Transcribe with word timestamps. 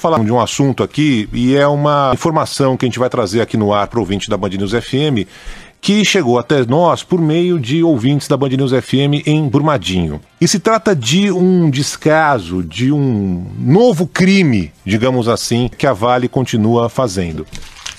falar 0.00 0.24
de 0.24 0.32
um 0.32 0.40
assunto 0.40 0.82
aqui 0.82 1.28
e 1.32 1.54
é 1.54 1.66
uma 1.66 2.10
informação 2.14 2.76
que 2.76 2.84
a 2.84 2.88
gente 2.88 2.98
vai 2.98 3.10
trazer 3.10 3.40
aqui 3.40 3.56
no 3.56 3.72
ar 3.72 3.86
para 3.86 3.98
o 3.98 4.00
ouvinte 4.00 4.30
da 4.30 4.36
Band 4.36 4.48
News 4.48 4.72
FM 4.72 5.28
que 5.80 6.04
chegou 6.04 6.38
até 6.38 6.64
nós 6.66 7.02
por 7.02 7.20
meio 7.20 7.58
de 7.58 7.82
ouvintes 7.82 8.28
da 8.28 8.36
Band 8.36 8.50
News 8.50 8.72
FM 8.72 9.26
em 9.26 9.48
Brumadinho. 9.48 10.20
E 10.40 10.46
se 10.46 10.58
trata 10.58 10.94
de 10.94 11.30
um 11.30 11.70
descaso, 11.70 12.62
de 12.62 12.92
um 12.92 13.46
novo 13.58 14.06
crime, 14.06 14.72
digamos 14.84 15.26
assim, 15.26 15.70
que 15.78 15.86
a 15.86 15.92
Vale 15.92 16.28
continua 16.28 16.88
fazendo. 16.88 17.46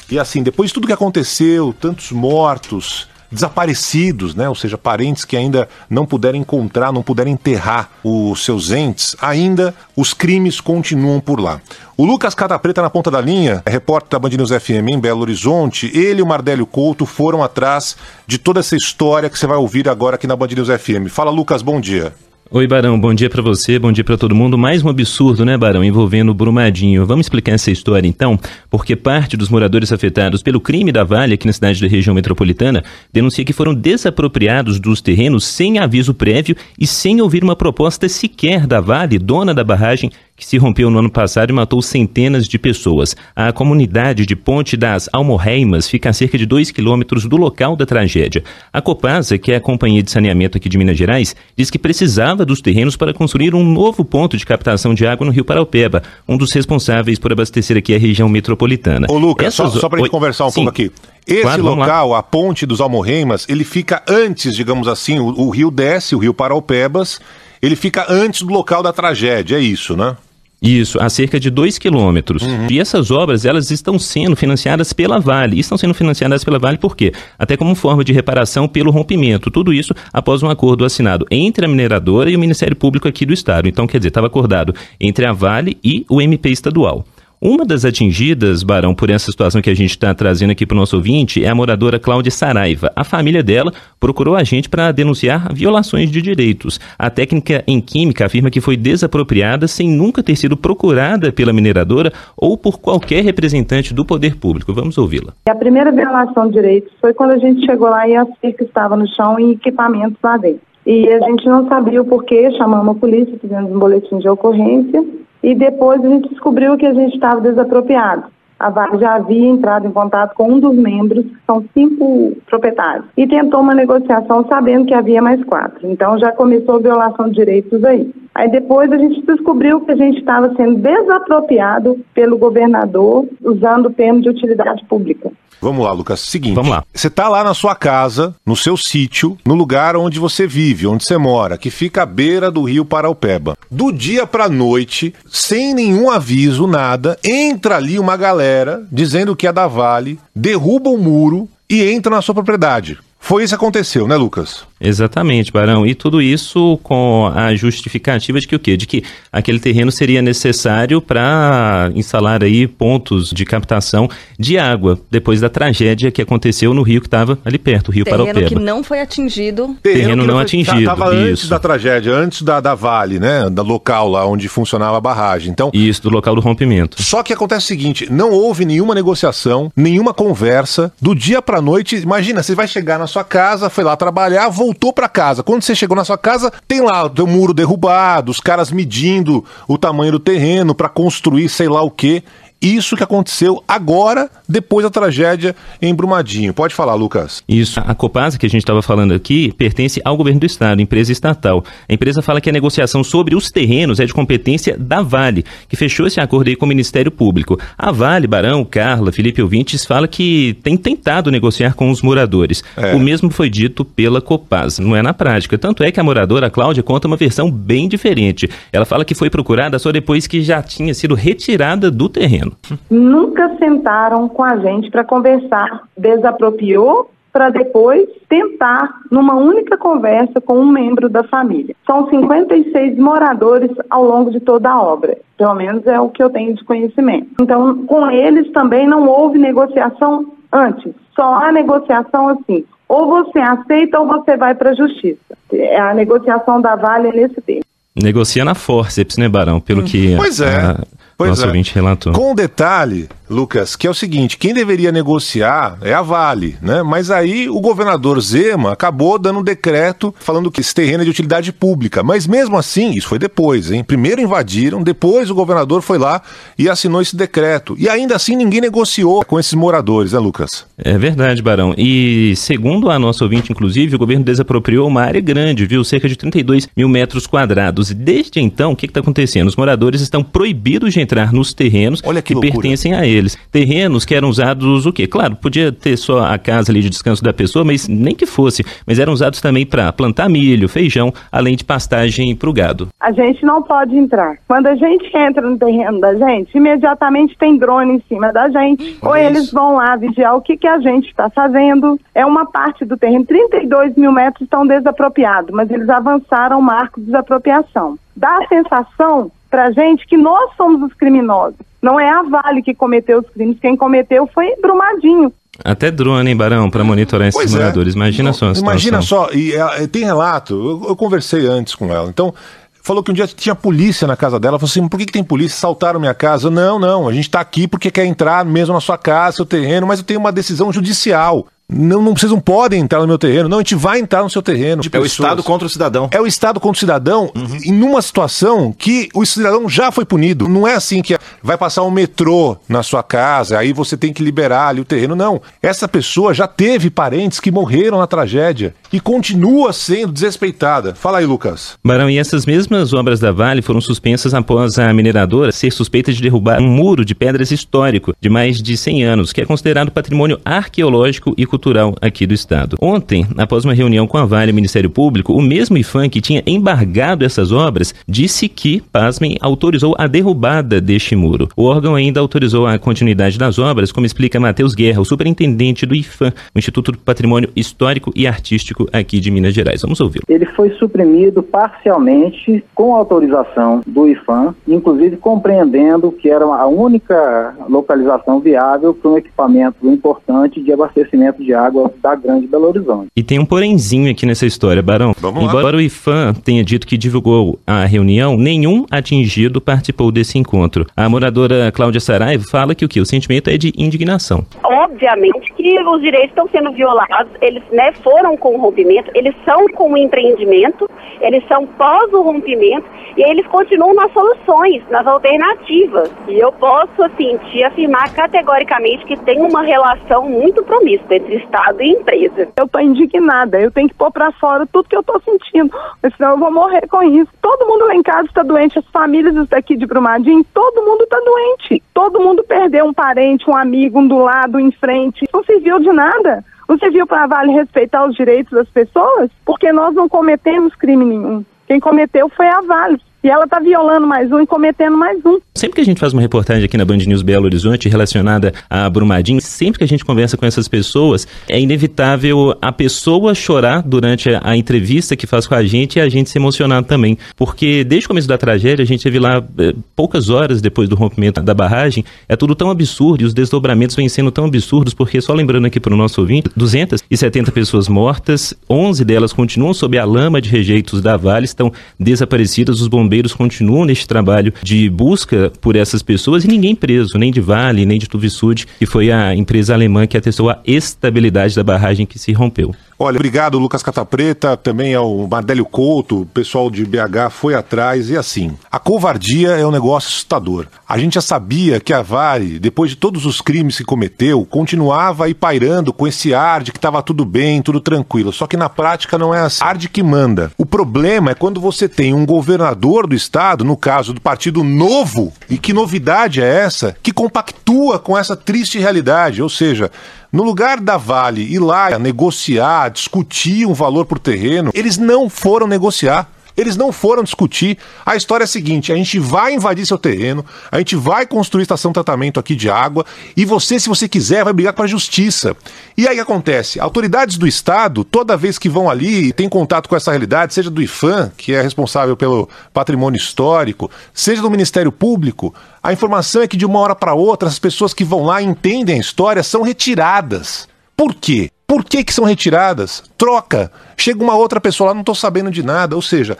E 0.09 0.19
assim, 0.19 0.43
depois 0.43 0.69
de 0.69 0.73
tudo 0.75 0.87
que 0.87 0.93
aconteceu, 0.93 1.73
tantos 1.73 2.11
mortos, 2.11 3.07
desaparecidos, 3.31 4.35
né? 4.35 4.49
ou 4.49 4.55
seja, 4.55 4.77
parentes 4.77 5.23
que 5.23 5.37
ainda 5.37 5.69
não 5.89 6.05
puderam 6.05 6.37
encontrar, 6.37 6.91
não 6.91 7.01
puderam 7.01 7.31
enterrar 7.31 7.89
os 8.03 8.43
seus 8.43 8.71
entes, 8.71 9.15
ainda 9.21 9.73
os 9.95 10.13
crimes 10.13 10.59
continuam 10.59 11.19
por 11.19 11.39
lá. 11.39 11.61
O 11.95 12.05
Lucas 12.05 12.35
Cata 12.35 12.57
Preta 12.59 12.81
na 12.81 12.89
ponta 12.89 13.09
da 13.09 13.21
linha, 13.21 13.61
é 13.65 13.69
repórter 13.69 14.09
da 14.09 14.19
Band 14.19 14.35
News 14.35 14.49
FM 14.49 14.89
em 14.89 14.99
Belo 14.99 15.21
Horizonte, 15.21 15.91
ele 15.97 16.19
e 16.19 16.23
o 16.23 16.27
Mardélio 16.27 16.65
Couto 16.65 17.05
foram 17.05 17.43
atrás 17.43 17.95
de 18.27 18.37
toda 18.37 18.59
essa 18.59 18.75
história 18.75 19.29
que 19.29 19.39
você 19.39 19.47
vai 19.47 19.57
ouvir 19.57 19.87
agora 19.87 20.15
aqui 20.15 20.27
na 20.27 20.35
Band 20.35 20.47
News 20.47 20.67
FM. 20.67 21.09
Fala 21.09 21.31
Lucas, 21.31 21.61
bom 21.61 21.79
dia. 21.79 22.13
Oi, 22.53 22.67
Barão, 22.67 22.99
bom 22.99 23.13
dia 23.13 23.29
para 23.29 23.41
você, 23.41 23.79
bom 23.79 23.93
dia 23.93 24.03
para 24.03 24.17
todo 24.17 24.35
mundo. 24.35 24.57
Mais 24.57 24.83
um 24.83 24.89
absurdo, 24.89 25.45
né, 25.45 25.57
Barão, 25.57 25.81
envolvendo 25.85 26.31
o 26.31 26.33
Brumadinho. 26.33 27.05
Vamos 27.05 27.27
explicar 27.27 27.53
essa 27.53 27.71
história 27.71 28.05
então, 28.05 28.37
porque 28.69 28.93
parte 28.93 29.37
dos 29.37 29.47
moradores 29.47 29.89
afetados 29.93 30.43
pelo 30.43 30.59
crime 30.59 30.91
da 30.91 31.05
Vale 31.05 31.35
aqui 31.35 31.47
na 31.47 31.53
cidade 31.53 31.79
da 31.79 31.87
região 31.87 32.13
metropolitana 32.13 32.83
denuncia 33.13 33.45
que 33.45 33.53
foram 33.53 33.73
desapropriados 33.73 34.81
dos 34.81 34.99
terrenos 34.99 35.45
sem 35.45 35.79
aviso 35.79 36.13
prévio 36.13 36.57
e 36.77 36.85
sem 36.85 37.21
ouvir 37.21 37.41
uma 37.41 37.55
proposta 37.55 38.09
sequer 38.09 38.67
da 38.67 38.81
Vale, 38.81 39.17
dona 39.17 39.53
da 39.53 39.63
barragem, 39.63 40.11
que 40.41 40.47
se 40.47 40.57
rompeu 40.57 40.89
no 40.89 40.97
ano 40.97 41.09
passado 41.09 41.51
e 41.51 41.53
matou 41.53 41.79
centenas 41.83 42.47
de 42.47 42.57
pessoas. 42.57 43.15
A 43.35 43.53
comunidade 43.53 44.25
de 44.25 44.35
Ponte 44.35 44.75
das 44.75 45.07
Almorreimas 45.13 45.87
fica 45.87 46.09
a 46.09 46.13
cerca 46.13 46.35
de 46.35 46.47
2 46.47 46.71
quilômetros 46.71 47.25
do 47.25 47.37
local 47.37 47.75
da 47.75 47.85
tragédia. 47.85 48.43
A 48.73 48.81
Copasa, 48.81 49.37
que 49.37 49.51
é 49.51 49.57
a 49.57 49.61
companhia 49.61 50.01
de 50.01 50.09
saneamento 50.09 50.57
aqui 50.57 50.67
de 50.67 50.79
Minas 50.79 50.97
Gerais, 50.97 51.35
diz 51.55 51.69
que 51.69 51.77
precisava 51.77 52.43
dos 52.43 52.59
terrenos 52.59 52.97
para 52.97 53.13
construir 53.13 53.53
um 53.53 53.63
novo 53.63 54.03
ponto 54.03 54.35
de 54.35 54.43
captação 54.43 54.95
de 54.95 55.05
água 55.05 55.27
no 55.27 55.31
Rio 55.31 55.45
Paraupeba, 55.45 56.01
um 56.27 56.35
dos 56.35 56.51
responsáveis 56.51 57.19
por 57.19 57.31
abastecer 57.31 57.77
aqui 57.77 57.93
a 57.93 57.99
região 57.99 58.27
metropolitana. 58.27 59.05
Ô 59.11 59.19
Lucas, 59.19 59.45
Essas... 59.45 59.73
só, 59.73 59.79
só 59.81 59.89
para 59.89 59.99
a 59.99 60.01
gente 60.01 60.11
conversar 60.11 60.47
um 60.47 60.49
Sim. 60.49 60.63
pouco 60.63 60.69
aqui. 60.71 60.91
Esse 61.27 61.43
claro, 61.43 61.63
local, 61.63 62.15
a 62.15 62.23
ponte 62.23 62.65
dos 62.65 62.81
Almorreimas, 62.81 63.45
ele 63.47 63.63
fica 63.63 64.01
antes, 64.07 64.55
digamos 64.55 64.87
assim, 64.87 65.19
o, 65.19 65.27
o 65.27 65.49
rio 65.51 65.69
desce, 65.69 66.15
o 66.15 66.17
rio 66.17 66.33
Paraupebas, 66.33 67.19
ele 67.61 67.75
fica 67.75 68.07
antes 68.09 68.41
do 68.41 68.51
local 68.51 68.81
da 68.81 68.91
tragédia, 68.91 69.57
é 69.57 69.59
isso, 69.59 69.95
né? 69.95 70.17
Isso, 70.61 71.01
a 71.01 71.09
cerca 71.09 71.39
de 71.39 71.49
2 71.49 71.79
quilômetros. 71.79 72.43
Uhum. 72.43 72.67
E 72.69 72.79
essas 72.79 73.09
obras, 73.09 73.45
elas 73.45 73.71
estão 73.71 73.97
sendo 73.97 74.35
financiadas 74.35 74.93
pela 74.93 75.19
Vale. 75.19 75.59
Estão 75.59 75.75
sendo 75.75 75.95
financiadas 75.95 76.43
pela 76.43 76.59
Vale 76.59 76.77
por 76.77 76.95
quê? 76.95 77.11
Até 77.39 77.57
como 77.57 77.73
forma 77.73 78.03
de 78.03 78.13
reparação 78.13 78.67
pelo 78.67 78.91
rompimento. 78.91 79.49
Tudo 79.49 79.73
isso 79.73 79.91
após 80.13 80.43
um 80.43 80.49
acordo 80.49 80.85
assinado 80.85 81.25
entre 81.31 81.65
a 81.65 81.67
mineradora 81.67 82.29
e 82.29 82.35
o 82.35 82.39
Ministério 82.39 82.75
Público 82.75 83.07
aqui 83.07 83.25
do 83.25 83.33
Estado. 83.33 83.67
Então, 83.67 83.87
quer 83.87 83.97
dizer, 83.97 84.09
estava 84.09 84.27
acordado 84.27 84.75
entre 84.99 85.25
a 85.25 85.33
Vale 85.33 85.79
e 85.83 86.05
o 86.07 86.21
MP 86.21 86.51
estadual. 86.51 87.07
Uma 87.43 87.65
das 87.65 87.83
atingidas, 87.83 88.61
Barão, 88.61 88.93
por 88.93 89.09
essa 89.09 89.31
situação 89.31 89.63
que 89.63 89.69
a 89.71 89.73
gente 89.73 89.89
está 89.89 90.13
trazendo 90.13 90.51
aqui 90.51 90.63
para 90.63 90.75
o 90.75 90.77
nosso 90.77 90.95
ouvinte 90.95 91.43
é 91.43 91.49
a 91.49 91.55
moradora 91.55 91.97
Cláudia 91.97 92.29
Saraiva. 92.29 92.91
A 92.95 93.03
família 93.03 93.41
dela 93.41 93.73
procurou 93.99 94.35
a 94.35 94.43
gente 94.43 94.69
para 94.69 94.91
denunciar 94.91 95.51
violações 95.51 96.11
de 96.11 96.21
direitos. 96.21 96.79
A 96.99 97.09
técnica 97.09 97.63
em 97.65 97.81
química 97.81 98.27
afirma 98.27 98.51
que 98.51 98.61
foi 98.61 98.77
desapropriada 98.77 99.67
sem 99.67 99.89
nunca 99.89 100.21
ter 100.21 100.35
sido 100.35 100.55
procurada 100.55 101.31
pela 101.31 101.51
mineradora 101.51 102.13
ou 102.37 102.55
por 102.55 102.79
qualquer 102.79 103.23
representante 103.23 103.91
do 103.91 104.05
poder 104.05 104.35
público. 104.35 104.71
Vamos 104.71 104.99
ouvi-la. 104.99 105.33
A 105.49 105.55
primeira 105.55 105.91
violação 105.91 106.45
de 106.45 106.53
direitos 106.53 106.93
foi 107.01 107.11
quando 107.15 107.31
a 107.31 107.39
gente 107.39 107.65
chegou 107.65 107.89
lá 107.89 108.07
e 108.07 108.15
a 108.15 108.27
cerca 108.39 108.63
estava 108.63 108.95
no 108.95 109.07
chão 109.15 109.39
e 109.39 109.53
equipamentos 109.53 110.17
lá 110.23 110.37
dentro. 110.37 110.61
E 110.85 111.09
a 111.09 111.19
gente 111.21 111.43
não 111.47 111.67
sabia 111.67 112.03
o 112.03 112.05
porquê, 112.05 112.51
chamamos 112.55 112.95
a 112.95 112.99
polícia, 112.99 113.35
fizemos 113.41 113.71
um 113.71 113.79
boletim 113.79 114.19
de 114.19 114.29
ocorrência 114.29 115.03
e 115.43 115.55
depois 115.55 116.03
a 116.03 116.07
gente 116.07 116.29
descobriu 116.29 116.77
que 116.77 116.85
a 116.85 116.93
gente 116.93 117.15
estava 117.15 117.41
desapropriado. 117.41 118.25
A 118.59 118.69
Vale 118.69 118.99
já 118.99 119.15
havia 119.15 119.47
entrado 119.47 119.87
em 119.87 119.91
contato 119.91 120.35
com 120.35 120.51
um 120.51 120.59
dos 120.59 120.75
membros, 120.75 121.25
que 121.25 121.37
são 121.47 121.65
cinco 121.73 122.37
proprietários, 122.45 123.05
e 123.17 123.27
tentou 123.27 123.61
uma 123.61 123.73
negociação 123.73 124.45
sabendo 124.47 124.85
que 124.85 124.93
havia 124.93 125.19
mais 125.19 125.43
quatro. 125.43 125.89
Então 125.89 126.19
já 126.19 126.31
começou 126.31 126.75
a 126.75 126.79
violação 126.79 127.27
de 127.27 127.35
direitos 127.35 127.83
aí. 127.83 128.13
Aí 128.33 128.49
depois 128.49 128.91
a 128.91 128.97
gente 128.97 129.21
descobriu 129.25 129.81
que 129.81 129.91
a 129.91 129.95
gente 129.95 130.19
estava 130.19 130.53
sendo 130.55 130.75
desapropriado 130.75 131.99
pelo 132.13 132.37
governador 132.37 133.27
usando 133.43 133.87
o 133.87 133.93
termo 133.93 134.21
de 134.21 134.29
utilidade 134.29 134.83
pública. 134.85 135.31
Vamos 135.61 135.85
lá, 135.85 135.91
Lucas. 135.91 136.19
Seguinte. 136.21 136.55
Vamos 136.55 136.71
lá. 136.71 136.83
Você 136.91 137.07
está 137.07 137.29
lá 137.29 137.43
na 137.43 137.53
sua 137.53 137.75
casa, 137.75 138.33
no 138.43 138.55
seu 138.55 138.75
sítio, 138.75 139.37
no 139.45 139.53
lugar 139.53 139.95
onde 139.95 140.19
você 140.19 140.47
vive, 140.47 140.87
onde 140.87 141.03
você 141.03 141.17
mora, 141.17 141.57
que 141.57 141.69
fica 141.69 142.01
à 142.01 142.05
beira 142.05 142.49
do 142.49 142.63
rio 142.63 142.83
Paraupeba. 142.83 143.55
Do 143.69 143.91
dia 143.91 144.25
para 144.25 144.49
noite, 144.49 145.13
sem 145.29 145.75
nenhum 145.75 146.09
aviso, 146.09 146.65
nada, 146.65 147.15
entra 147.23 147.77
ali 147.77 147.99
uma 147.99 148.17
galera 148.17 148.83
dizendo 148.91 149.35
que 149.35 149.45
é 149.45 149.53
da 149.53 149.67
Vale, 149.67 150.19
derruba 150.35 150.89
o 150.89 150.97
muro 150.97 151.47
e 151.69 151.83
entra 151.91 152.15
na 152.15 152.23
sua 152.23 152.33
propriedade. 152.33 152.97
Foi 153.31 153.45
isso 153.45 153.57
que 153.57 153.63
aconteceu, 153.63 154.09
né, 154.09 154.17
Lucas? 154.17 154.65
Exatamente, 154.81 155.53
Barão. 155.53 155.85
E 155.85 155.95
tudo 155.95 156.21
isso 156.21 156.77
com 156.83 157.31
a 157.33 157.55
justificativa 157.55 158.41
de 158.41 158.45
que 158.45 158.55
o 158.57 158.59
quê? 158.59 158.75
De 158.75 158.85
que 158.85 159.05
aquele 159.31 159.57
terreno 159.57 159.89
seria 159.89 160.21
necessário 160.21 160.99
para 160.99 161.89
instalar 161.95 162.43
aí 162.43 162.67
pontos 162.67 163.29
de 163.29 163.45
captação 163.45 164.09
de 164.37 164.57
água 164.57 164.99
depois 165.09 165.39
da 165.39 165.47
tragédia 165.47 166.11
que 166.11 166.21
aconteceu 166.21 166.73
no 166.73 166.81
rio 166.81 166.99
que 166.99 167.07
estava 167.07 167.39
ali 167.45 167.57
perto, 167.57 167.87
o 167.87 167.91
rio 167.91 168.03
terreno 168.03 168.23
Paraupeba. 168.23 168.49
Terreno 168.49 168.59
que 168.59 168.65
não 168.65 168.83
foi 168.83 168.99
atingido. 168.99 169.77
Terreno, 169.81 170.01
terreno 170.01 170.25
não, 170.25 170.33
não 170.33 170.39
atingido. 170.39 170.79
Estava 170.79 171.09
antes 171.09 171.47
da 171.47 171.57
tragédia, 171.57 172.13
antes 172.13 172.41
da, 172.41 172.59
da 172.59 172.75
Vale, 172.75 173.17
né, 173.17 173.49
da 173.49 173.61
local 173.61 174.09
lá 174.09 174.25
onde 174.25 174.49
funcionava 174.49 174.97
a 174.97 175.01
barragem. 175.01 175.51
Então, 175.51 175.69
isso, 175.73 176.01
do 176.01 176.09
local 176.09 176.35
do 176.35 176.41
rompimento. 176.41 177.01
Só 177.01 177.23
que 177.23 177.31
acontece 177.31 177.63
o 177.63 177.67
seguinte, 177.67 178.11
não 178.11 178.31
houve 178.31 178.65
nenhuma 178.65 178.93
negociação, 178.93 179.71
nenhuma 179.73 180.13
conversa, 180.13 180.91
do 180.99 181.15
dia 181.15 181.41
para 181.41 181.61
noite, 181.61 181.95
imagina, 181.95 182.43
você 182.43 182.53
vai 182.53 182.67
chegar 182.67 182.99
na 182.99 183.07
sua 183.07 183.20
casa, 183.23 183.69
foi 183.69 183.83
lá 183.83 183.95
trabalhar, 183.95 184.49
voltou 184.49 184.91
para 184.93 185.09
casa. 185.09 185.43
Quando 185.43 185.61
você 185.61 185.75
chegou 185.75 185.95
na 185.95 186.05
sua 186.05 186.17
casa, 186.17 186.51
tem 186.67 186.81
lá 186.81 187.05
o 187.05 187.27
muro 187.27 187.53
derrubado, 187.53 188.31
os 188.31 188.39
caras 188.39 188.71
medindo 188.71 189.43
o 189.67 189.77
tamanho 189.77 190.13
do 190.13 190.19
terreno 190.19 190.73
para 190.75 190.89
construir 190.89 191.49
sei 191.49 191.67
lá 191.67 191.81
o 191.81 191.91
que. 191.91 192.23
Isso 192.61 192.95
que 192.95 193.03
aconteceu 193.03 193.63
agora, 193.67 194.29
depois 194.47 194.83
da 194.83 194.89
tragédia 194.91 195.55
em 195.81 195.95
Brumadinho. 195.95 196.53
Pode 196.53 196.75
falar, 196.75 196.93
Lucas. 196.93 197.41
Isso. 197.49 197.79
A 197.79 197.95
Copasa, 197.95 198.37
que 198.37 198.45
a 198.45 198.49
gente 198.49 198.61
estava 198.61 198.83
falando 198.83 199.15
aqui, 199.15 199.51
pertence 199.53 199.99
ao 200.05 200.15
governo 200.15 200.41
do 200.41 200.45
estado, 200.45 200.79
empresa 200.79 201.11
estatal. 201.11 201.63
A 201.89 201.93
empresa 201.93 202.21
fala 202.21 202.39
que 202.39 202.49
a 202.51 202.53
negociação 202.53 203.03
sobre 203.03 203.35
os 203.35 203.49
terrenos 203.49 203.99
é 203.99 204.05
de 204.05 204.13
competência 204.13 204.77
da 204.77 205.01
Vale, 205.01 205.43
que 205.67 205.75
fechou 205.75 206.05
esse 206.05 206.19
acordo 206.19 206.49
aí 206.49 206.55
com 206.55 206.65
o 206.65 206.69
Ministério 206.69 207.09
Público. 207.09 207.59
A 207.75 207.91
Vale, 207.91 208.27
Barão, 208.27 208.63
Carla, 208.63 209.11
Felipe 209.11 209.41
Ouvintes 209.41 209.83
fala 209.83 210.07
que 210.07 210.55
tem 210.61 210.77
tentado 210.77 211.31
negociar 211.31 211.73
com 211.73 211.89
os 211.89 212.03
moradores. 212.03 212.63
É. 212.77 212.93
O 212.93 212.99
mesmo 212.99 213.31
foi 213.31 213.49
dito 213.49 213.83
pela 213.83 214.21
Copasa. 214.21 214.83
Não 214.83 214.95
é 214.95 215.01
na 215.01 215.13
prática. 215.15 215.57
Tanto 215.57 215.83
é 215.83 215.91
que 215.91 215.99
a 215.99 216.03
moradora, 216.03 216.45
a 216.45 216.51
Cláudia, 216.51 216.83
conta 216.83 217.07
uma 217.07 217.17
versão 217.17 217.49
bem 217.49 217.89
diferente. 217.89 218.47
Ela 218.71 218.85
fala 218.85 219.03
que 219.03 219.15
foi 219.15 219.31
procurada 219.31 219.79
só 219.79 219.91
depois 219.91 220.27
que 220.27 220.43
já 220.43 220.61
tinha 220.61 220.93
sido 220.93 221.15
retirada 221.15 221.89
do 221.89 222.07
terreno. 222.07 222.50
Nunca 222.89 223.57
sentaram 223.57 224.27
com 224.27 224.43
a 224.43 224.57
gente 224.57 224.89
para 224.89 225.03
conversar. 225.03 225.83
Desapropriou 225.97 227.09
para 227.31 227.49
depois 227.49 228.09
tentar, 228.27 228.89
numa 229.09 229.35
única 229.35 229.77
conversa 229.77 230.41
com 230.41 230.59
um 230.59 230.69
membro 230.69 231.07
da 231.07 231.23
família. 231.23 231.75
São 231.85 232.09
56 232.09 232.97
moradores 232.97 233.71
ao 233.89 234.03
longo 234.03 234.31
de 234.31 234.39
toda 234.39 234.69
a 234.69 234.81
obra, 234.81 235.17
pelo 235.37 235.55
menos 235.55 235.85
é 235.87 235.99
o 235.99 236.09
que 236.09 236.21
eu 236.21 236.29
tenho 236.29 236.53
de 236.53 236.63
conhecimento. 236.63 237.29
Então, 237.41 237.85
com 237.85 238.09
eles 238.09 238.51
também 238.51 238.85
não 238.85 239.07
houve 239.07 239.39
negociação 239.39 240.25
antes, 240.51 240.93
só 241.15 241.35
há 241.35 241.51
negociação 241.51 242.29
assim. 242.29 242.65
Ou 242.87 243.07
você 243.07 243.39
aceita 243.39 243.99
ou 244.01 244.05
você 244.05 244.35
vai 244.35 244.53
para 244.53 244.71
a 244.71 244.75
justiça. 244.75 245.37
A 245.79 245.93
negociação 245.93 246.59
da 246.59 246.75
Vale 246.75 247.07
é 247.07 247.13
nesse 247.13 247.39
tempo. 247.39 247.65
Negocia 247.95 248.43
na 248.43 248.53
forceps, 248.53 249.17
né, 249.17 249.29
Barão? 249.29 249.61
Pelo 249.61 249.81
hum. 249.81 249.85
que. 249.85 250.15
Pois 250.17 250.41
é. 250.41 250.57
A 250.57 250.79
Pois 251.21 251.29
Nosso 251.29 251.43
é. 251.43 251.47
ouvinte 251.47 251.75
relatou. 251.75 252.13
Com 252.13 252.33
detalhe, 252.33 253.07
Lucas, 253.31 253.75
que 253.75 253.87
é 253.87 253.89
o 253.89 253.93
seguinte: 253.93 254.37
quem 254.37 254.53
deveria 254.53 254.91
negociar 254.91 255.77
é 255.81 255.93
a 255.93 256.01
Vale, 256.01 256.57
né? 256.61 256.83
Mas 256.83 257.09
aí 257.09 257.49
o 257.49 257.59
governador 257.59 258.19
Zema 258.19 258.71
acabou 258.71 259.17
dando 259.17 259.39
um 259.39 259.43
decreto 259.43 260.13
falando 260.19 260.51
que 260.51 260.61
esse 260.61 260.73
terreno 260.73 261.01
é 261.01 261.05
de 261.05 261.11
utilidade 261.11 261.51
pública. 261.53 262.03
Mas 262.03 262.27
mesmo 262.27 262.57
assim, 262.57 262.91
isso 262.91 263.07
foi 263.07 263.17
depois, 263.17 263.71
hein? 263.71 263.83
Primeiro 263.83 264.21
invadiram, 264.21 264.83
depois 264.83 265.29
o 265.29 265.35
governador 265.35 265.81
foi 265.81 265.97
lá 265.97 266.21
e 266.57 266.69
assinou 266.69 267.01
esse 267.01 267.15
decreto. 267.15 267.75
E 267.77 267.87
ainda 267.87 268.15
assim 268.15 268.35
ninguém 268.35 268.61
negociou 268.61 269.23
com 269.25 269.39
esses 269.39 269.53
moradores, 269.53 270.11
né, 270.11 270.19
Lucas? 270.19 270.65
É 270.77 270.97
verdade, 270.97 271.41
Barão. 271.41 271.73
E 271.77 272.33
segundo 272.35 272.89
a 272.89 272.99
nossa 272.99 273.23
ouvinte, 273.23 273.51
inclusive, 273.51 273.95
o 273.95 273.99
governo 273.99 274.25
desapropriou 274.25 274.87
uma 274.87 275.01
área 275.01 275.21
grande, 275.21 275.65
viu? 275.65 275.83
Cerca 275.83 276.09
de 276.09 276.15
32 276.15 276.67
mil 276.75 276.89
metros 276.89 277.25
quadrados. 277.25 277.91
E 277.91 277.93
desde 277.93 278.39
então, 278.39 278.71
o 278.71 278.75
que 278.75 278.85
está 278.85 278.99
acontecendo? 278.99 279.47
Os 279.47 279.55
moradores 279.55 280.01
estão 280.01 280.23
proibidos 280.23 280.93
de 280.93 280.99
entrar 280.99 281.31
nos 281.31 281.53
terrenos 281.53 282.01
que, 282.01 282.21
que 282.21 282.39
pertencem 282.39 282.93
a 282.93 283.05
eles. 283.05 283.20
Terrenos 283.51 284.05
que 284.05 284.15
eram 284.15 284.29
usados 284.29 284.85
o 284.85 284.93
quê? 284.93 285.07
Claro, 285.07 285.35
podia 285.35 285.71
ter 285.71 285.97
só 285.97 286.23
a 286.23 286.37
casa 286.37 286.71
ali 286.71 286.81
de 286.81 286.89
descanso 286.89 287.23
da 287.23 287.33
pessoa, 287.33 287.63
mas 287.65 287.87
nem 287.87 288.15
que 288.15 288.25
fosse. 288.25 288.63
Mas 288.85 288.99
eram 288.99 289.13
usados 289.13 289.41
também 289.41 289.65
para 289.65 289.91
plantar 289.91 290.29
milho, 290.29 290.67
feijão, 290.69 291.13
além 291.31 291.55
de 291.55 291.63
pastagem 291.63 292.35
para 292.35 292.49
o 292.49 292.53
gado. 292.53 292.87
A 292.99 293.11
gente 293.11 293.43
não 293.45 293.61
pode 293.61 293.95
entrar. 293.95 294.37
Quando 294.47 294.67
a 294.67 294.75
gente 294.75 295.15
entra 295.15 295.41
no 295.41 295.57
terreno 295.57 295.99
da 295.99 296.15
gente, 296.15 296.55
imediatamente 296.55 297.37
tem 297.37 297.57
drone 297.57 297.95
em 297.95 298.03
cima 298.07 298.31
da 298.31 298.49
gente. 298.49 298.97
Ou 299.01 299.15
eles 299.15 299.51
vão 299.51 299.75
lá 299.75 299.95
vigiar 299.95 300.35
o 300.35 300.41
que, 300.41 300.57
que 300.57 300.67
a 300.67 300.79
gente 300.79 301.07
está 301.07 301.29
fazendo. 301.29 301.99
É 302.13 302.25
uma 302.25 302.45
parte 302.45 302.85
do 302.85 302.97
terreno. 302.97 303.25
32 303.25 303.95
mil 303.95 304.11
metros 304.11 304.43
estão 304.43 304.65
desapropriados, 304.65 305.51
mas 305.51 305.69
eles 305.69 305.89
avançaram 305.89 306.59
o 306.59 306.61
marco 306.61 306.99
de 306.99 307.07
desapropriação. 307.07 307.97
Dá 308.15 308.37
a 308.37 308.47
sensação 308.47 309.31
para 309.51 309.65
a 309.65 309.71
gente 309.71 310.07
que 310.07 310.17
nós 310.17 310.55
somos 310.55 310.81
os 310.81 310.93
criminosos. 310.93 311.59
Não 311.81 311.99
é 311.99 312.09
a 312.09 312.23
Vale 312.23 312.63
que 312.63 312.73
cometeu 312.73 313.19
os 313.19 313.29
crimes, 313.29 313.59
quem 313.59 313.75
cometeu 313.75 314.27
foi 314.33 314.55
Brumadinho. 314.61 315.31
Até 315.63 315.91
drone, 315.91 316.31
hein, 316.31 316.35
Barão, 316.35 316.69
para 316.69 316.83
monitorar 316.83 317.27
esses 317.27 317.39
pois 317.39 317.53
é. 317.53 317.57
moradores. 317.57 317.93
É. 317.93 317.97
Imagina 317.97 318.31
só 318.33 318.49
a 318.49 318.55
situação. 318.55 318.71
Imagina 318.71 319.01
só, 319.01 319.29
e 319.33 319.53
é, 319.53 319.85
tem 319.85 320.05
relato, 320.05 320.53
eu, 320.53 320.89
eu, 320.89 320.95
conversei 320.95 321.45
antes 321.45 321.75
com 321.75 321.93
ela. 321.93 322.07
Então, 322.07 322.33
falou 322.81 323.03
que 323.03 323.11
um 323.11 323.13
dia 323.13 323.27
tinha 323.27 323.53
polícia 323.53 324.07
na 324.07 324.15
casa 324.15 324.39
dela. 324.39 324.57
Falou 324.57 324.69
assim: 324.69 324.87
por 324.87 324.97
que, 324.97 325.05
que 325.05 325.11
tem 325.11 325.23
polícia? 325.23 325.57
Saltaram 325.57 325.99
minha 325.99 326.13
casa. 326.13 326.49
Não, 326.49 326.79
não, 326.79 327.07
a 327.07 327.13
gente 327.13 327.25
está 327.25 327.41
aqui 327.41 327.67
porque 327.67 327.91
quer 327.91 328.05
entrar 328.05 328.45
mesmo 328.45 328.73
na 328.73 328.81
sua 328.81 328.97
casa, 328.97 329.37
seu 329.37 329.45
terreno, 329.45 329.85
mas 329.85 329.99
eu 329.99 330.05
tenho 330.05 330.19
uma 330.19 330.31
decisão 330.31 330.71
judicial. 330.71 331.45
Não, 331.71 332.01
não, 332.01 332.13
não 332.13 332.39
podem 332.39 332.81
entrar 332.81 332.99
no 332.99 333.07
meu 333.07 333.17
terreno. 333.17 333.47
Não, 333.47 333.57
a 333.57 333.61
gente 333.61 333.75
vai 333.75 333.99
entrar 333.99 334.23
no 334.23 334.29
seu 334.29 334.41
terreno. 334.41 334.81
é 334.91 334.99
o 334.99 335.05
Estado 335.05 335.41
contra 335.41 335.65
o 335.65 335.69
cidadão. 335.69 336.09
É 336.11 336.19
o 336.19 336.27
Estado 336.27 336.59
contra 336.59 336.77
o 336.77 336.79
cidadão 336.79 337.31
uhum. 337.33 337.57
em 337.63 337.71
numa 337.71 338.01
situação 338.01 338.73
que 338.77 339.07
o 339.15 339.25
cidadão 339.25 339.69
já 339.69 339.91
foi 339.91 340.03
punido. 340.03 340.49
Não 340.49 340.67
é 340.67 340.75
assim 340.75 341.01
que 341.01 341.17
vai 341.41 341.57
passar 341.57 341.83
um 341.83 341.91
metrô 341.91 342.57
na 342.67 342.83
sua 342.83 343.01
casa, 343.01 343.57
aí 343.57 343.71
você 343.71 343.95
tem 343.95 344.11
que 344.11 344.23
liberar 344.23 344.67
ali 344.67 344.81
o 344.81 344.85
terreno. 344.85 345.15
Não. 345.15 345.41
Essa 345.61 345.87
pessoa 345.87 346.33
já 346.33 346.47
teve 346.47 346.89
parentes 346.89 347.39
que 347.39 347.51
morreram 347.51 347.99
na 347.99 348.07
tragédia 348.07 348.75
e 348.91 348.99
continua 348.99 349.71
sendo 349.71 350.11
desrespeitada. 350.11 350.93
Fala 350.93 351.19
aí, 351.19 351.25
Lucas. 351.25 351.77
Barão, 351.83 352.09
e 352.09 352.17
essas 352.17 352.45
mesmas 352.45 352.93
obras 352.93 353.19
da 353.19 353.31
Vale 353.31 353.61
foram 353.61 353.79
suspensas 353.79 354.33
após 354.33 354.77
a 354.77 354.93
mineradora 354.93 355.51
ser 355.51 355.71
suspeita 355.71 356.11
de 356.11 356.21
derrubar 356.21 356.59
um 356.59 356.67
muro 356.67 357.05
de 357.05 357.15
pedras 357.15 357.51
histórico 357.51 358.13
de 358.19 358.29
mais 358.29 358.61
de 358.61 358.75
100 358.75 359.03
anos, 359.03 359.31
que 359.31 359.41
é 359.41 359.45
considerado 359.45 359.91
patrimônio 359.91 360.39
arqueológico 360.43 361.33
e 361.37 361.45
cultural 361.45 361.60
Cultural 361.61 361.93
aqui 362.01 362.25
do 362.25 362.33
estado. 362.33 362.75
Ontem, 362.81 363.23
após 363.37 363.63
uma 363.63 363.73
reunião 363.75 364.07
com 364.07 364.17
a 364.17 364.25
Vale 364.25 364.49
e 364.49 364.51
o 364.51 364.55
Ministério 364.55 364.89
Público, 364.89 365.31
o 365.31 365.41
mesmo 365.41 365.77
IFAM 365.77 366.09
que 366.09 366.19
tinha 366.19 366.41
embargado 366.47 367.23
essas 367.23 367.51
obras 367.51 367.93
disse 368.07 368.49
que, 368.49 368.81
pasmem, 368.91 369.37
autorizou 369.39 369.93
a 369.95 370.07
derrubada 370.07 370.81
deste 370.81 371.15
muro. 371.15 371.49
O 371.55 371.65
órgão 371.65 371.93
ainda 371.93 372.19
autorizou 372.19 372.65
a 372.65 372.79
continuidade 372.79 373.37
das 373.37 373.59
obras, 373.59 373.91
como 373.91 374.07
explica 374.07 374.39
Matheus 374.39 374.73
Guerra, 374.73 375.01
o 375.01 375.05
superintendente 375.05 375.85
do 375.85 375.93
IFAM, 375.93 376.33
o 376.55 376.57
Instituto 376.57 376.93
do 376.93 376.97
Patrimônio 376.97 377.51
Histórico 377.55 378.11
e 378.15 378.25
Artístico 378.25 378.87
aqui 378.91 379.19
de 379.19 379.29
Minas 379.29 379.53
Gerais. 379.53 379.83
Vamos 379.83 380.01
ouvir. 380.01 380.23
Ele 380.27 380.47
foi 380.47 380.71
suprimido 380.71 381.43
parcialmente 381.43 382.63
com 382.73 382.95
autorização 382.95 383.81
do 383.85 384.07
IFAM, 384.07 384.55
inclusive 384.67 385.15
compreendendo 385.17 386.11
que 386.11 386.27
era 386.27 386.43
a 386.43 386.65
única 386.65 387.53
localização 387.69 388.39
viável 388.39 388.95
para 388.95 389.11
um 389.11 389.17
equipamento 389.17 389.87
importante 389.87 390.59
de 390.59 390.73
abastecimento 390.73 391.43
de 391.43 391.50
de 391.51 391.53
água 391.53 391.91
da 392.01 392.15
Grande 392.15 392.47
Belo 392.47 392.67
Horizonte. 392.67 393.09
E 393.13 393.21
tem 393.21 393.37
um 393.37 393.45
porenzinho 393.45 394.09
aqui 394.09 394.25
nessa 394.25 394.45
história, 394.45 394.81
Barão. 394.81 395.13
Vamos 395.19 395.43
Embora 395.43 395.75
lá. 395.75 395.77
o 395.77 395.81
IFAM 395.81 396.33
tenha 396.33 396.63
dito 396.63 396.87
que 396.87 396.97
divulgou 396.97 397.59
a 397.67 397.83
reunião, 397.83 398.37
nenhum 398.37 398.85
atingido 398.89 399.59
participou 399.59 400.11
desse 400.11 400.37
encontro. 400.37 400.85
A 400.95 401.09
moradora 401.09 401.69
Cláudia 401.71 401.99
Saraiva 401.99 402.45
fala 402.49 402.73
que 402.73 402.85
o 402.85 402.89
que? 402.89 403.01
O 403.01 403.05
sentimento 403.05 403.49
é 403.49 403.57
de 403.57 403.73
indignação. 403.77 404.45
Obviamente 404.63 405.51
que 405.53 405.83
os 405.83 406.01
direitos 406.01 406.29
estão 406.29 406.47
sendo 406.47 406.71
violados, 406.71 407.31
eles 407.41 407.63
né, 407.71 407.91
foram 408.01 408.37
com 408.37 408.55
o 408.55 408.61
rompimento, 408.61 409.11
eles 409.13 409.35
são 409.43 409.67
com 409.75 409.91
o 409.91 409.97
empreendimento, 409.97 410.89
eles 411.19 411.45
são 411.47 411.67
pós 411.67 412.13
o 412.13 412.21
rompimento 412.21 412.85
e 413.17 413.29
eles 413.29 413.45
continuam 413.47 413.93
nas 413.93 414.11
soluções, 414.13 414.83
nas 414.89 415.05
alternativas. 415.05 416.09
E 416.27 416.39
eu 416.39 416.51
posso, 416.53 417.03
assim, 417.03 417.37
te 417.49 417.63
afirmar 417.63 418.13
categoricamente 418.13 419.05
que 419.05 419.17
tem 419.17 419.41
uma 419.41 419.63
relação 419.63 420.29
muito 420.29 420.63
promíscua 420.63 421.15
entre 421.15 421.30
Estado 421.35 421.81
e 421.81 421.91
empresa. 421.91 422.49
Eu 422.55 422.67
tô 422.67 422.79
indignada, 422.79 423.59
eu 423.59 423.71
tenho 423.71 423.87
que 423.87 423.95
pôr 423.95 424.11
para 424.11 424.31
fora 424.33 424.67
tudo 424.67 424.89
que 424.89 424.95
eu 424.95 425.03
tô 425.03 425.19
sentindo, 425.21 425.71
senão 426.17 426.31
eu 426.31 426.37
vou 426.37 426.51
morrer 426.51 426.87
com 426.87 427.01
isso. 427.01 427.31
Todo 427.41 427.65
mundo 427.65 427.85
lá 427.85 427.95
em 427.95 428.03
casa 428.03 428.27
está 428.27 428.43
doente, 428.43 428.79
as 428.79 428.85
famílias 428.87 429.47
daqui 429.47 429.77
de 429.77 429.85
Brumadinho, 429.85 430.45
todo 430.53 430.83
mundo 430.83 431.03
está 431.03 431.17
doente. 431.19 431.83
Todo 431.93 432.19
mundo 432.19 432.43
perdeu 432.43 432.85
um 432.85 432.93
parente, 432.93 433.49
um 433.49 433.55
amigo, 433.55 433.99
um 433.99 434.07
do 434.07 434.17
lado, 434.17 434.59
em 434.59 434.71
frente. 434.71 435.27
Não 435.33 435.43
serviu 435.43 435.79
de 435.79 435.91
nada. 435.91 436.43
Não 436.67 436.77
serviu 436.77 437.05
para 437.05 437.27
Vale 437.27 437.51
respeitar 437.51 438.05
os 438.05 438.15
direitos 438.15 438.53
das 438.53 438.69
pessoas? 438.69 439.29
Porque 439.45 439.71
nós 439.73 439.93
não 439.93 440.07
cometemos 440.07 440.73
crime 440.75 441.03
nenhum. 441.03 441.43
Quem 441.67 441.79
cometeu 441.79 442.29
foi 442.29 442.47
a 442.47 442.61
Vale. 442.61 443.01
E 443.23 443.29
ela 443.29 443.43
está 443.43 443.59
violando 443.59 444.07
mais 444.07 444.31
um 444.31 444.41
e 444.41 444.47
cometendo 444.47 444.97
mais 444.97 445.23
um. 445.23 445.39
Sempre 445.53 445.75
que 445.75 445.81
a 445.81 445.85
gente 445.85 445.99
faz 445.99 446.11
uma 446.11 446.23
reportagem 446.23 446.65
aqui 446.65 446.75
na 446.75 446.83
Band 446.83 446.97
News 446.97 447.21
Belo 447.21 447.45
Horizonte 447.45 447.87
relacionada 447.87 448.51
a 448.67 448.89
Brumadinho, 448.89 449.39
sempre 449.39 449.77
que 449.77 449.83
a 449.83 449.87
gente 449.87 450.03
conversa 450.03 450.35
com 450.35 450.45
essas 450.45 450.67
pessoas, 450.67 451.27
é 451.47 451.59
inevitável 451.59 452.57
a 452.59 452.71
pessoa 452.71 453.35
chorar 453.35 453.83
durante 453.83 454.29
a, 454.41 454.57
entrevista 454.57 455.15
que 455.15 455.27
faz 455.27 455.45
com 455.45 455.53
a 455.53 455.63
gente 455.63 455.97
e 455.97 456.01
a 456.01 456.09
gente 456.09 456.31
se 456.31 456.39
emocionar 456.39 456.83
também. 456.83 457.15
Porque 457.35 457.83
desde 457.83 458.07
o 458.07 458.09
começo 458.09 458.27
da 458.27 458.39
tragédia, 458.39 458.81
a 458.81 458.87
gente 458.87 459.03
teve 459.03 459.19
lá 459.19 459.43
é, 459.59 459.75
poucas 459.95 460.31
horas 460.31 460.59
depois 460.59 460.89
do 460.89 460.95
rompimento 460.95 461.43
da 461.43 461.53
barragem, 461.53 462.03
é 462.27 462.35
tudo 462.35 462.55
tão 462.55 462.71
absurdo 462.71 463.21
e 463.21 463.25
os 463.25 463.35
desdobramentos 463.35 463.95
vêm 463.95 464.09
sendo 464.09 464.31
tão 464.31 464.45
absurdos, 464.45 464.95
porque 464.95 465.21
só 465.21 465.31
lembrando 465.33 465.67
aqui 465.67 465.79
para 465.79 465.93
o 465.93 465.97
nosso 465.97 466.21
ouvinte, 466.21 466.49
270 466.57 467.51
pessoas 467.51 467.87
mortas, 467.87 468.51
11 468.67 469.05
delas 469.05 469.31
continuam 469.31 469.75
sob 469.75 469.95
a 469.99 470.05
lama 470.05 470.41
de 470.41 470.49
rejeitos 470.49 471.03
da 471.03 471.15
Vale, 471.15 471.45
estão 471.45 471.71
desaparecidas, 471.99 472.81
os 472.81 472.87
bombeiros 472.87 473.10
bombeiros 473.11 473.33
continuam 473.33 473.83
neste 473.83 474.07
trabalho 474.07 474.53
de 474.63 474.89
busca 474.89 475.51
por 475.59 475.75
essas 475.75 476.01
pessoas 476.01 476.45
e 476.45 476.47
ninguém 476.47 476.73
preso, 476.73 477.17
nem 477.17 477.29
de 477.29 477.41
Vale, 477.41 477.85
nem 477.85 477.99
de 477.99 478.07
Tuvisud, 478.07 478.65
que 478.79 478.85
foi 478.85 479.11
a 479.11 479.35
empresa 479.35 479.73
alemã 479.73 480.07
que 480.07 480.15
atestou 480.15 480.49
a 480.49 480.61
estabilidade 480.65 481.53
da 481.53 481.63
barragem 481.63 482.05
que 482.05 482.17
se 482.17 482.31
rompeu. 482.31 482.73
Olha, 483.03 483.15
obrigado 483.15 483.57
Lucas 483.57 483.81
Catapreta, 483.81 484.55
também 484.55 484.93
ao 484.93 485.27
Mardélio 485.27 485.65
Couto, 485.65 486.21
o 486.21 486.25
pessoal 486.27 486.69
de 486.69 486.85
BH 486.85 487.31
foi 487.31 487.55
atrás 487.55 488.11
e 488.11 488.15
assim. 488.15 488.55
A 488.71 488.77
covardia 488.77 489.57
é 489.57 489.65
um 489.65 489.71
negócio 489.71 490.07
assustador. 490.07 490.67
A 490.87 490.99
gente 490.99 491.15
já 491.15 491.21
sabia 491.21 491.79
que 491.79 491.93
a 491.93 492.03
Vale, 492.03 492.59
depois 492.59 492.91
de 492.91 492.97
todos 492.97 493.25
os 493.25 493.41
crimes 493.41 493.75
que 493.75 493.83
cometeu, 493.83 494.45
continuava 494.45 495.25
aí 495.25 495.33
pairando 495.33 495.91
com 495.91 496.05
esse 496.05 496.31
ar 496.31 496.61
de 496.61 496.71
que 496.71 496.77
estava 496.77 497.01
tudo 497.01 497.25
bem, 497.25 497.59
tudo 497.63 497.81
tranquilo. 497.81 498.31
Só 498.31 498.45
que 498.45 498.55
na 498.55 498.69
prática 498.69 499.17
não 499.17 499.33
é 499.33 499.39
assim. 499.39 499.63
Ar 499.63 499.77
de 499.79 499.89
que 499.89 500.03
manda. 500.03 500.51
O 500.55 500.63
problema 500.63 501.31
é 501.31 501.33
quando 501.33 501.59
você 501.59 501.89
tem 501.89 502.13
um 502.13 502.23
governador 502.23 503.07
do 503.07 503.15
estado, 503.15 503.65
no 503.65 503.75
caso 503.75 504.13
do 504.13 504.21
Partido 504.21 504.63
Novo, 504.63 505.33
e 505.49 505.57
que 505.57 505.73
novidade 505.73 506.39
é 506.39 506.45
essa, 506.45 506.95
que 507.01 507.11
compactua 507.11 507.97
com 507.97 508.15
essa 508.15 508.35
triste 508.35 508.77
realidade, 508.77 509.41
ou 509.41 509.49
seja, 509.49 509.89
no 510.31 510.43
lugar 510.43 510.79
da 510.79 510.97
Vale 510.97 511.41
ir 511.41 511.59
lá 511.59 511.97
negociar, 511.99 512.89
discutir 512.89 513.65
um 513.65 513.73
valor 513.73 514.05
por 514.05 514.17
terreno, 514.17 514.71
eles 514.73 514.97
não 514.97 515.29
foram 515.29 515.67
negociar. 515.67 516.29
Eles 516.55 516.75
não 516.75 516.91
foram 516.91 517.23
discutir. 517.23 517.77
A 518.05 518.15
história 518.15 518.43
é 518.43 518.45
a 518.45 518.47
seguinte: 518.47 518.91
a 518.91 518.95
gente 518.95 519.19
vai 519.19 519.53
invadir 519.53 519.85
seu 519.85 519.97
terreno, 519.97 520.45
a 520.71 520.77
gente 520.77 520.95
vai 520.95 521.25
construir 521.25 521.63
estação 521.63 521.91
de 521.91 521.95
tratamento 521.95 522.39
aqui 522.39 522.55
de 522.55 522.69
água 522.69 523.05
e 523.35 523.45
você, 523.45 523.79
se 523.79 523.89
você 523.89 524.07
quiser, 524.07 524.43
vai 524.43 524.53
brigar 524.53 524.73
com 524.73 524.83
a 524.83 524.87
justiça. 524.87 525.55
E 525.97 526.07
aí 526.07 526.19
acontece? 526.19 526.79
Autoridades 526.79 527.37
do 527.37 527.47
Estado, 527.47 528.03
toda 528.03 528.37
vez 528.37 528.57
que 528.57 528.69
vão 528.69 528.89
ali 528.89 529.29
e 529.29 529.33
têm 529.33 529.49
contato 529.49 529.87
com 529.87 529.95
essa 529.95 530.11
realidade, 530.11 530.53
seja 530.53 530.69
do 530.69 530.81
IFAM, 530.81 531.31
que 531.37 531.53
é 531.53 531.61
responsável 531.61 532.15
pelo 532.15 532.49
patrimônio 532.73 533.17
histórico, 533.17 533.89
seja 534.13 534.41
do 534.41 534.49
Ministério 534.49 534.91
Público, 534.91 535.53
a 535.81 535.91
informação 535.91 536.41
é 536.41 536.47
que 536.47 536.57
de 536.57 536.65
uma 536.65 536.79
hora 536.79 536.95
para 536.95 537.13
outra 537.13 537.47
as 537.47 537.59
pessoas 537.59 537.93
que 537.93 538.03
vão 538.03 538.23
lá 538.23 538.41
e 538.41 538.45
entendem 538.45 538.97
a 538.97 539.01
história 539.01 539.43
são 539.43 539.61
retiradas. 539.61 540.67
Por 540.95 541.15
quê? 541.15 541.49
Por 541.71 541.85
que, 541.85 542.03
que 542.03 542.13
são 542.13 542.25
retiradas? 542.25 543.01
Troca. 543.17 543.71
Chega 543.95 544.21
uma 544.21 544.35
outra 544.35 544.59
pessoa 544.59 544.89
lá, 544.89 544.93
não 544.93 545.03
estou 545.03 545.15
sabendo 545.15 545.49
de 545.49 545.63
nada. 545.63 545.95
Ou 545.95 546.01
seja, 546.01 546.37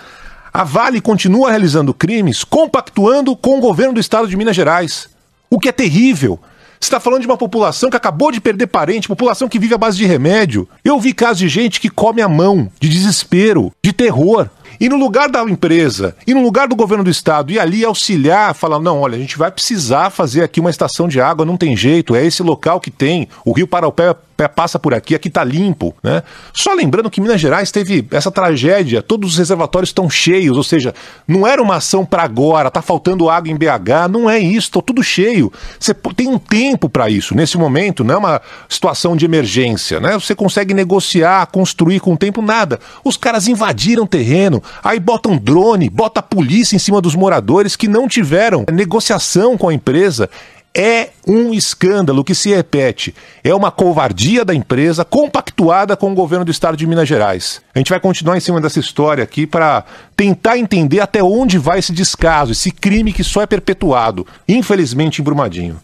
a 0.53 0.65
Vale 0.65 0.99
continua 0.99 1.49
realizando 1.49 1.93
crimes 1.93 2.43
compactuando 2.43 3.33
com 3.33 3.57
o 3.57 3.61
governo 3.61 3.93
do 3.93 3.99
estado 4.01 4.27
de 4.27 4.35
Minas 4.35 4.57
Gerais. 4.57 5.07
O 5.49 5.57
que 5.57 5.69
é 5.69 5.71
terrível. 5.71 6.37
Você 6.77 6.87
está 6.87 6.99
falando 6.99 7.21
de 7.21 7.27
uma 7.27 7.37
população 7.37 7.89
que 7.89 7.95
acabou 7.95 8.29
de 8.29 8.41
perder 8.41 8.67
parente, 8.67 9.07
população 9.07 9.47
que 9.47 9.57
vive 9.57 9.73
à 9.73 9.77
base 9.77 9.95
de 9.95 10.05
remédio. 10.05 10.67
Eu 10.83 10.99
vi 10.99 11.13
casos 11.13 11.37
de 11.37 11.47
gente 11.47 11.79
que 11.79 11.89
come 11.89 12.21
a 12.21 12.27
mão, 12.27 12.69
de 12.77 12.89
desespero, 12.89 13.71
de 13.81 13.93
terror. 13.93 14.49
E 14.81 14.89
no 14.89 14.97
lugar 14.97 15.29
da 15.29 15.43
empresa, 15.43 16.13
e 16.27 16.33
no 16.33 16.41
lugar 16.41 16.67
do 16.67 16.75
governo 16.75 17.03
do 17.03 17.09
estado, 17.09 17.51
e 17.53 17.59
ali 17.59 17.85
auxiliar, 17.85 18.55
falar: 18.55 18.79
não, 18.79 18.99
olha, 18.99 19.15
a 19.15 19.19
gente 19.19 19.37
vai 19.37 19.51
precisar 19.51 20.09
fazer 20.09 20.43
aqui 20.43 20.59
uma 20.59 20.71
estação 20.71 21.07
de 21.07 21.21
água, 21.21 21.45
não 21.45 21.55
tem 21.55 21.77
jeito, 21.77 22.15
é 22.15 22.25
esse 22.25 22.41
local 22.41 22.81
que 22.81 22.89
tem, 22.89 23.29
o 23.45 23.53
Rio 23.53 23.67
Paraupé 23.67 24.15
passa 24.47 24.77
por 24.77 24.93
aqui, 24.93 25.15
aqui 25.15 25.29
tá 25.29 25.43
limpo, 25.43 25.95
né? 26.03 26.23
Só 26.53 26.73
lembrando 26.73 27.09
que 27.09 27.21
Minas 27.21 27.39
Gerais 27.39 27.71
teve 27.71 28.05
essa 28.11 28.31
tragédia, 28.31 29.01
todos 29.01 29.31
os 29.31 29.37
reservatórios 29.37 29.89
estão 29.89 30.09
cheios, 30.09 30.57
ou 30.57 30.63
seja, 30.63 30.93
não 31.27 31.45
era 31.47 31.61
uma 31.61 31.77
ação 31.77 32.05
para 32.05 32.23
agora, 32.23 32.69
tá 32.69 32.81
faltando 32.81 33.29
água 33.29 33.51
em 33.51 33.55
BH, 33.55 34.09
não 34.09 34.29
é 34.29 34.39
isso, 34.39 34.71
tá 34.71 34.81
tudo 34.81 35.03
cheio. 35.03 35.51
Você 35.79 35.93
tem 36.15 36.27
um 36.27 36.37
tempo 36.37 36.89
para 36.89 37.09
isso, 37.09 37.35
nesse 37.35 37.57
momento, 37.57 38.03
não 38.03 38.15
é 38.15 38.17
uma 38.17 38.41
situação 38.67 39.15
de 39.15 39.25
emergência, 39.25 39.99
né? 39.99 40.13
Você 40.13 40.35
consegue 40.35 40.73
negociar, 40.73 41.45
construir 41.47 41.99
com 41.99 42.13
o 42.13 42.17
tempo, 42.17 42.41
nada. 42.41 42.79
Os 43.03 43.17
caras 43.17 43.47
invadiram 43.47 44.05
terreno, 44.05 44.61
Aí 44.83 44.99
botam 44.99 45.37
drone, 45.37 45.89
bota 45.89 46.19
a 46.19 46.23
polícia 46.23 46.75
em 46.75 46.79
cima 46.79 47.01
dos 47.01 47.15
moradores 47.15 47.75
que 47.75 47.87
não 47.87 48.07
tiveram 48.07 48.65
negociação 48.71 49.57
com 49.57 49.69
a 49.69 49.73
empresa. 49.73 50.29
É 50.73 51.09
um 51.27 51.53
escândalo 51.53 52.23
que 52.23 52.33
se 52.33 52.49
repete. 52.49 53.13
É 53.43 53.53
uma 53.53 53.71
covardia 53.71 54.45
da 54.45 54.55
empresa 54.55 55.03
compactuada 55.03 55.97
com 55.97 56.11
o 56.11 56.15
governo 56.15 56.45
do 56.45 56.51
estado 56.51 56.77
de 56.77 56.87
Minas 56.87 57.09
Gerais. 57.09 57.61
A 57.75 57.79
gente 57.79 57.89
vai 57.89 57.99
continuar 57.99 58.37
em 58.37 58.39
cima 58.39 58.61
dessa 58.61 58.79
história 58.79 59.23
aqui 59.23 59.45
para 59.45 59.83
tentar 60.15 60.57
entender 60.57 61.01
até 61.01 61.21
onde 61.21 61.57
vai 61.57 61.79
esse 61.79 61.91
descaso, 61.91 62.53
esse 62.53 62.71
crime 62.71 63.11
que 63.11 63.23
só 63.23 63.41
é 63.41 63.45
perpetuado, 63.45 64.25
infelizmente 64.47 65.21
em 65.21 65.25
Brumadinho. 65.25 65.79